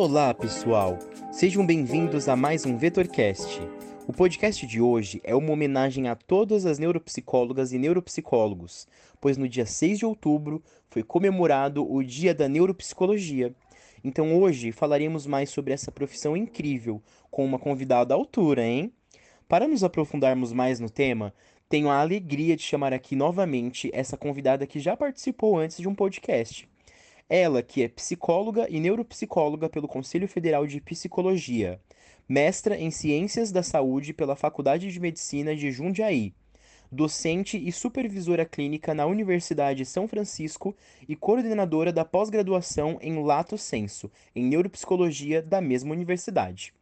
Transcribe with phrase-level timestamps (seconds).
[0.00, 0.96] Olá, pessoal!
[1.32, 3.60] Sejam bem-vindos a mais um VetorCast.
[4.06, 8.86] O podcast de hoje é uma homenagem a todas as neuropsicólogas e neuropsicólogos,
[9.20, 13.52] pois no dia 6 de outubro foi comemorado o Dia da Neuropsicologia.
[14.04, 18.92] Então hoje falaremos mais sobre essa profissão incrível, com uma convidada à altura, hein?
[19.48, 21.34] Para nos aprofundarmos mais no tema,
[21.68, 25.94] tenho a alegria de chamar aqui novamente essa convidada que já participou antes de um
[25.94, 26.68] podcast.
[27.28, 31.78] Ela, que é psicóloga e neuropsicóloga pelo Conselho Federal de Psicologia,
[32.26, 36.32] mestra em Ciências da Saúde pela Faculdade de Medicina de Jundiaí,
[36.90, 40.74] docente e supervisora clínica na Universidade de São Francisco
[41.06, 46.72] e coordenadora da pós-graduação em Lato Senso, em neuropsicologia da mesma universidade.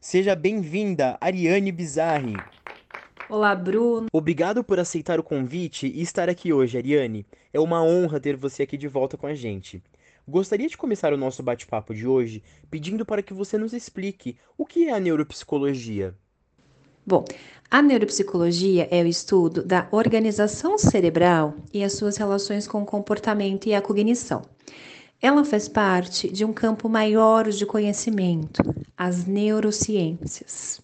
[0.00, 2.36] Seja bem-vinda, Ariane Bizarri.
[3.30, 4.06] Olá, Bruno.
[4.10, 7.26] Obrigado por aceitar o convite e estar aqui hoje, Ariane.
[7.52, 9.82] É uma honra ter você aqui de volta com a gente.
[10.26, 14.64] Gostaria de começar o nosso bate-papo de hoje pedindo para que você nos explique o
[14.64, 16.14] que é a neuropsicologia.
[17.06, 17.22] Bom,
[17.70, 23.66] a neuropsicologia é o estudo da organização cerebral e as suas relações com o comportamento
[23.66, 24.40] e a cognição.
[25.20, 28.62] Ela faz parte de um campo maior de conhecimento,
[28.96, 30.80] as neurociências.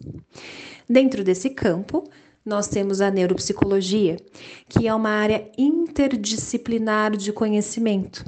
[0.86, 2.04] Dentro desse campo,
[2.44, 4.16] nós temos a neuropsicologia,
[4.68, 8.22] que é uma área interdisciplinar de conhecimento.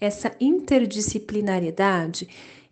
[0.00, 2.28] Essa interdisciplinariedade,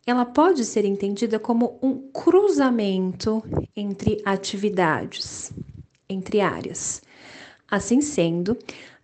[0.06, 3.42] ela pode ser entendida como um cruzamento
[3.74, 5.52] entre atividades,
[6.08, 7.02] entre áreas.
[7.68, 8.56] Assim sendo,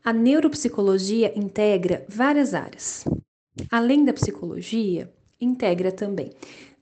[0.05, 3.05] a neuropsicologia integra várias áreas.
[3.71, 6.31] Além da psicologia, integra também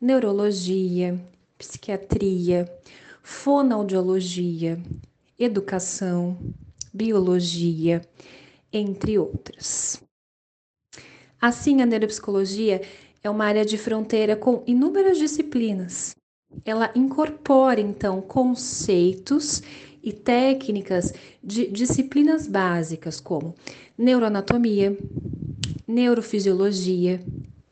[0.00, 1.20] neurologia,
[1.58, 2.66] psiquiatria,
[3.30, 4.76] fonoaudiologia,
[5.38, 6.36] educação,
[6.92, 8.02] biologia,
[8.72, 10.02] entre outras.
[11.40, 12.82] Assim, a neuropsicologia
[13.22, 16.14] é uma área de fronteira com inúmeras disciplinas.
[16.64, 19.62] Ela incorpora, então, conceitos
[20.02, 23.54] e técnicas de disciplinas básicas como
[23.96, 24.98] neuroanatomia,
[25.86, 27.22] neurofisiologia,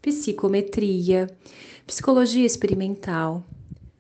[0.01, 1.27] psicometria,
[1.85, 3.45] psicologia experimental,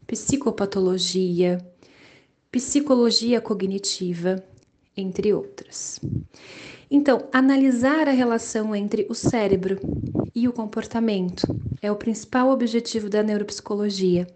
[0.08, 1.58] psicopatologia,
[2.50, 4.42] psicologia cognitiva,
[4.96, 6.00] entre outras.
[6.90, 9.78] Então, analisar a relação entre o cérebro
[10.34, 11.46] e o comportamento
[11.82, 14.26] é o principal objetivo da neuropsicologia.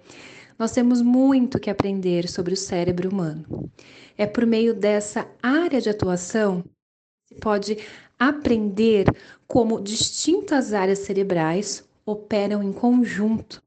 [0.59, 3.71] Nós temos muito que aprender sobre o cérebro humano.
[4.19, 7.79] É por meio dessa área de atuação que se pode
[8.19, 9.07] aprender
[9.49, 13.63] como distintas áreas cerebrais operam em conjunto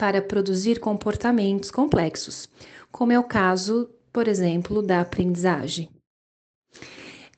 [0.00, 2.48] para produzir comportamentos complexos,
[2.90, 5.90] como é o caso, por exemplo, da aprendizagem.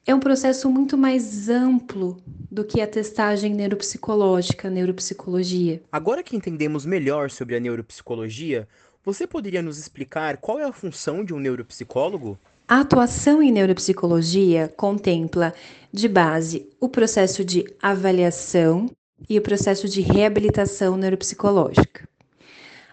[0.06, 5.82] É um processo muito mais amplo do que a testagem neuropsicológica, neuropsicologia.
[5.90, 8.68] Agora que entendemos melhor sobre a neuropsicologia,
[9.04, 12.38] você poderia nos explicar qual é a função de um neuropsicólogo?
[12.68, 15.52] A atuação em neuropsicologia contempla,
[15.92, 18.88] de base, o processo de avaliação
[19.28, 22.11] e o processo de reabilitação neuropsicológica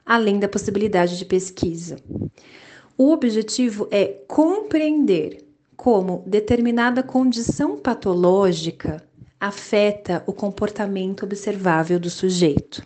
[0.10, 1.98] além da possibilidade de pesquisa.
[2.98, 5.46] O objetivo é compreender
[5.78, 9.04] como determinada condição patológica
[9.40, 12.84] afeta o comportamento observável do sujeito.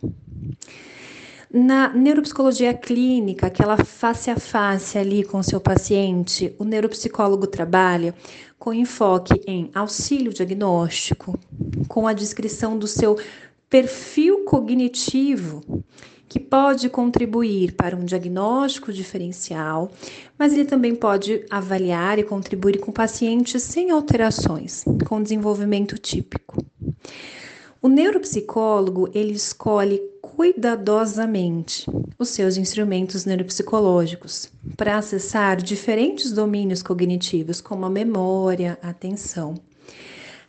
[1.49, 8.13] Na neuropsicologia clínica, aquela face a face ali com seu paciente, o neuropsicólogo trabalha
[8.59, 11.39] com enfoque em auxílio diagnóstico,
[11.87, 13.17] com a descrição do seu
[13.69, 15.83] perfil cognitivo
[16.33, 19.91] que pode contribuir para um diagnóstico diferencial,
[20.35, 26.65] mas ele também pode avaliar e contribuir com pacientes sem alterações, com desenvolvimento típico.
[27.79, 31.85] O neuropsicólogo, ele escolhe cuidadosamente
[32.17, 39.53] os seus instrumentos neuropsicológicos para acessar diferentes domínios cognitivos, como a memória, a atenção.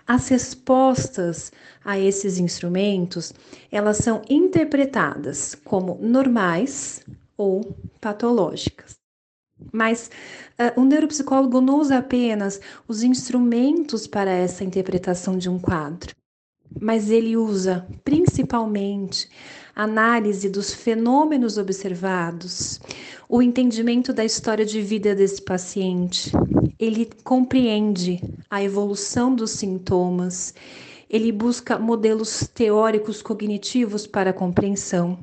[0.06, 1.50] As respostas
[1.84, 3.32] a esses instrumentos,
[3.72, 7.02] elas são interpretadas como normais
[7.36, 8.96] ou patológicas.
[9.72, 10.10] Mas
[10.58, 16.14] uh, o neuropsicólogo não usa apenas os instrumentos para essa interpretação de um quadro,
[16.80, 19.28] mas ele usa principalmente
[19.74, 22.80] análise dos fenômenos observados,
[23.28, 26.30] o entendimento da história de vida desse paciente.
[26.78, 30.54] Ele compreende a evolução dos sintomas,
[31.08, 35.18] ele busca modelos teóricos cognitivos para a compreensão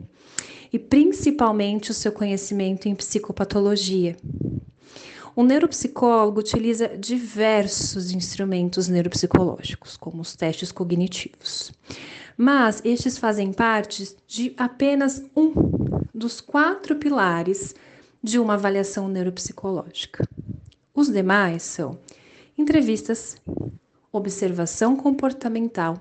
[0.72, 4.16] e principalmente o seu conhecimento em psicopatologia.
[5.36, 11.72] O neuropsicólogo utiliza diversos instrumentos neuropsicológicos, como os testes cognitivos
[12.38, 15.54] mas estes fazem parte de apenas um
[16.12, 17.76] dos quatro pilares
[18.24, 20.28] de uma avaliação neuropsicológica.
[20.92, 22.00] Os demais são
[22.58, 23.38] entrevistas,
[24.12, 25.98] observação comportamental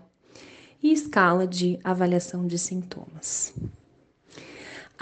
[0.83, 3.53] e escala de avaliação de sintomas.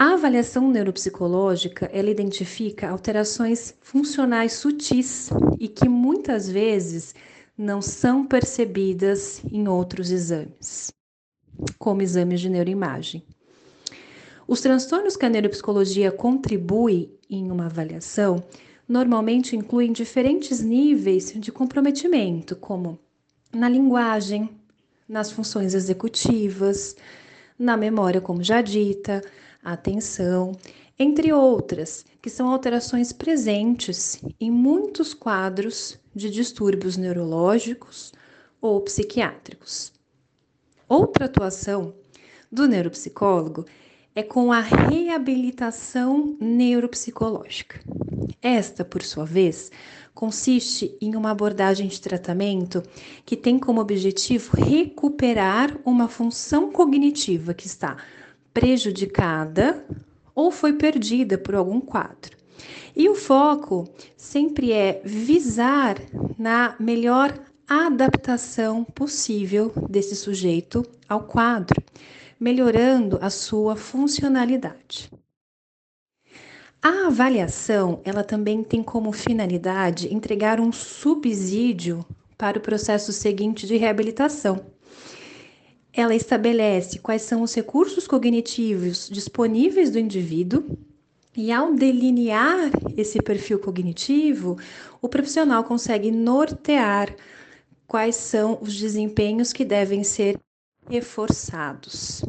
[0.01, 5.29] A avaliação neuropsicológica, ela identifica alterações funcionais sutis
[5.59, 7.13] e que muitas vezes
[7.57, 10.93] não são percebidas em outros exames,
[11.77, 13.25] como exames de neuroimagem.
[14.47, 18.41] Os transtornos que a neuropsicologia contribui em uma avaliação
[18.87, 22.97] normalmente incluem diferentes níveis de comprometimento, como
[23.53, 24.49] na linguagem,
[25.09, 26.95] nas funções executivas,
[27.59, 29.21] na memória, como já dita,
[29.63, 30.53] atenção,
[30.97, 38.11] entre outras, que são alterações presentes em muitos quadros de distúrbios neurológicos
[38.61, 39.93] ou psiquiátricos.
[40.87, 41.93] Outra atuação
[42.51, 43.65] do neuropsicólogo
[44.13, 47.79] é com a reabilitação neuropsicológica.
[48.41, 49.71] Esta, por sua vez,
[50.13, 52.83] consiste em uma abordagem de tratamento
[53.25, 57.97] que tem como objetivo recuperar uma função cognitiva que está
[58.53, 59.85] prejudicada
[60.33, 62.37] ou foi perdida por algum quadro.
[62.95, 63.87] E o foco
[64.17, 65.97] sempre é visar
[66.37, 67.37] na melhor
[67.67, 71.81] adaptação possível desse sujeito ao quadro,
[72.39, 75.11] melhorando a sua funcionalidade.
[76.81, 82.05] A avaliação, ela também tem como finalidade entregar um subsídio
[82.37, 84.65] para o processo seguinte de reabilitação.
[85.91, 90.77] Ela estabelece quais são os recursos cognitivos disponíveis do indivíduo
[91.35, 94.57] e ao delinear esse perfil cognitivo,
[95.01, 97.15] o profissional consegue nortear
[97.87, 100.39] quais são os desempenhos que devem ser
[100.87, 102.23] reforçados.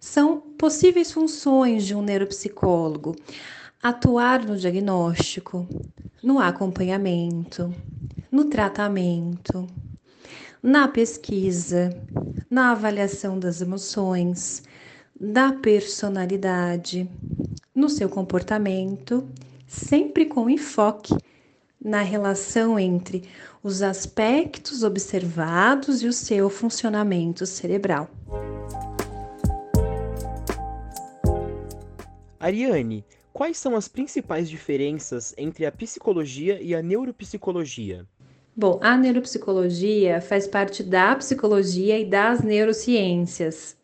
[0.00, 3.14] São possíveis funções de um neuropsicólogo:
[3.82, 5.66] atuar no diagnóstico,
[6.22, 7.74] no acompanhamento,
[8.30, 9.66] no tratamento,
[10.64, 11.90] na pesquisa,
[12.48, 14.62] na avaliação das emoções,
[15.14, 17.06] da personalidade,
[17.74, 19.28] no seu comportamento,
[19.66, 21.14] sempre com enfoque
[21.78, 23.28] na relação entre
[23.62, 28.08] os aspectos observados e o seu funcionamento cerebral.
[32.40, 38.06] Ariane, quais são as principais diferenças entre a psicologia e a neuropsicologia?
[38.56, 43.76] Bom, a neuropsicologia faz parte da psicologia e das neurociências.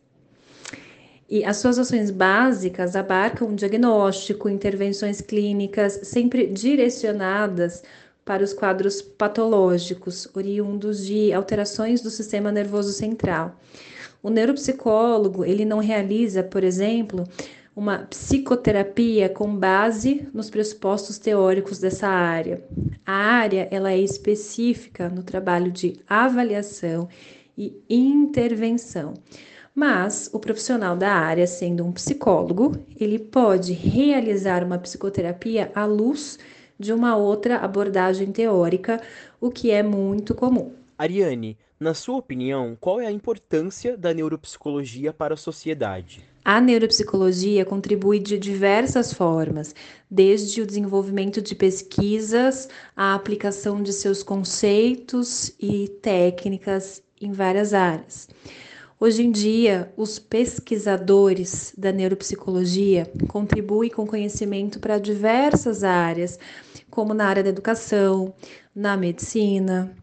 [1.29, 7.83] E as suas ações básicas abarcam diagnóstico, intervenções clínicas, sempre direcionadas
[8.23, 13.59] para os quadros patológicos, oriundos de alterações do sistema nervoso central.
[14.23, 17.27] O neuropsicólogo, ele não realiza, por exemplo,
[17.75, 22.63] uma psicoterapia com base nos pressupostos teóricos dessa área.
[23.05, 27.07] A área ela é específica no trabalho de avaliação
[27.57, 29.13] e intervenção.
[29.73, 36.37] Mas o profissional da área, sendo um psicólogo, ele pode realizar uma psicoterapia à luz
[36.77, 39.01] de uma outra abordagem teórica,
[39.39, 40.73] o que é muito comum.
[40.97, 46.30] Ariane, na sua opinião, qual é a importância da neuropsicologia para a sociedade?
[46.43, 49.75] A neuropsicologia contribui de diversas formas,
[50.09, 58.27] desde o desenvolvimento de pesquisas, a aplicação de seus conceitos e técnicas em várias áreas.
[58.99, 66.39] Hoje em dia, os pesquisadores da neuropsicologia contribuem com conhecimento para diversas áreas,
[66.89, 68.33] como na área da educação,
[68.75, 69.95] na medicina,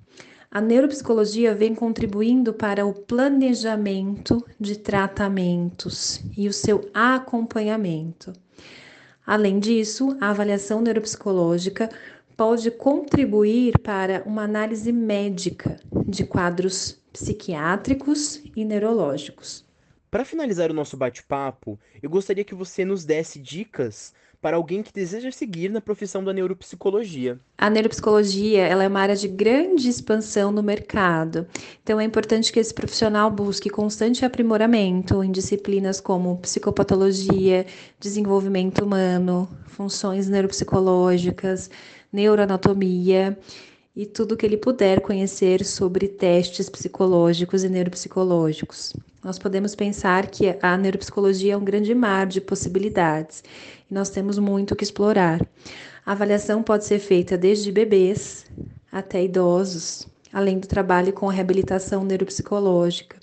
[0.50, 8.32] a neuropsicologia vem contribuindo para o planejamento de tratamentos e o seu acompanhamento.
[9.26, 11.90] Além disso, a avaliação neuropsicológica
[12.34, 15.76] pode contribuir para uma análise médica
[16.06, 19.66] de quadros psiquiátricos e neurológicos.
[20.10, 24.92] Para finalizar o nosso bate-papo, eu gostaria que você nos desse dicas para alguém que
[24.92, 27.40] deseja seguir na profissão da neuropsicologia.
[27.56, 31.46] A neuropsicologia ela é uma área de grande expansão no mercado,
[31.82, 37.66] então é importante que esse profissional busque constante aprimoramento em disciplinas como psicopatologia,
[37.98, 41.70] desenvolvimento humano, funções neuropsicológicas,
[42.12, 43.36] neuroanatomia
[43.94, 48.92] e tudo que ele puder conhecer sobre testes psicológicos e neuropsicológicos.
[49.22, 53.42] Nós podemos pensar que a neuropsicologia é um grande mar de possibilidades
[53.90, 55.40] e nós temos muito que explorar.
[56.06, 58.46] A avaliação pode ser feita desde bebês
[58.90, 63.18] até idosos, além do trabalho com reabilitação neuropsicológica.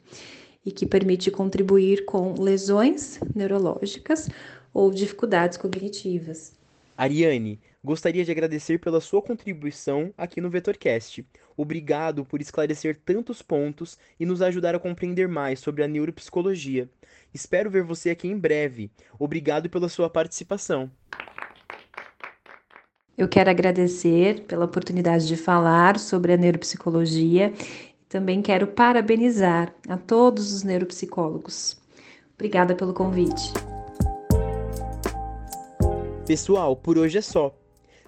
[0.65, 4.27] e que permite contribuir com lesões neurológicas
[4.73, 6.53] ou dificuldades cognitivas.
[6.97, 11.25] Ariane, gostaria de agradecer pela sua contribuição aqui no VetorCast.
[11.55, 16.89] Obrigado por esclarecer tantos pontos e nos ajudar a compreender mais sobre a neuropsicologia.
[17.33, 18.89] Espero ver você aqui em breve.
[19.19, 20.89] Obrigado pela sua participação.
[23.17, 27.53] Eu quero agradecer pela oportunidade de falar sobre a neuropsicologia.
[28.09, 31.77] Também quero parabenizar a todos os neuropsicólogos.
[32.33, 33.53] Obrigada pelo convite.
[36.25, 37.55] Pessoal, por hoje é só.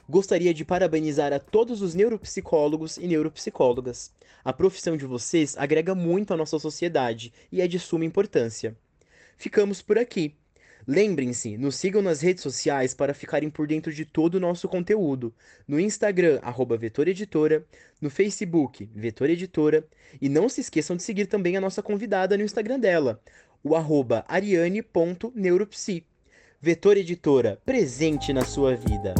[0.09, 4.11] Gostaria de parabenizar a todos os neuropsicólogos e neuropsicólogas.
[4.43, 8.73] A profissão de vocês agrega muito à nossa sociedade e é de suma importância.
[9.37, 10.33] Ficamos por aqui.
[10.87, 15.33] Lembrem-se, nos sigam nas redes sociais para ficarem por dentro de todo o nosso conteúdo.
[15.67, 17.65] No Instagram, arroba Editora,
[17.99, 19.85] no Facebook, Vetor Editora,
[20.21, 23.21] e não se esqueçam de seguir também a nossa convidada no Instagram dela,
[23.61, 26.05] o arroba ariane.neuropsi.
[26.61, 29.13] Vetor Editora, presente na sua vida.